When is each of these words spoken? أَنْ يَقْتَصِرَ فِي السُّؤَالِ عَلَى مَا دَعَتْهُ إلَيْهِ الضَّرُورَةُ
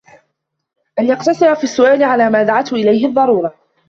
أَنْ 0.99 1.05
يَقْتَصِرَ 1.05 1.55
فِي 1.55 1.63
السُّؤَالِ 1.63 2.03
عَلَى 2.03 2.29
مَا 2.29 2.43
دَعَتْهُ 2.43 2.73
إلَيْهِ 2.75 3.05
الضَّرُورَةُ 3.07 3.53